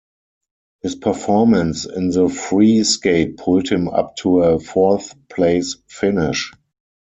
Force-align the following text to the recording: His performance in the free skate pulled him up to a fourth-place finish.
His 0.81 0.95
performance 0.95 1.85
in 1.85 2.09
the 2.09 2.27
free 2.27 2.83
skate 2.85 3.37
pulled 3.37 3.69
him 3.69 3.87
up 3.87 4.15
to 4.15 4.41
a 4.41 4.59
fourth-place 4.59 5.75
finish. 5.89 6.51